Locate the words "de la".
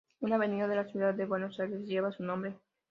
0.67-0.87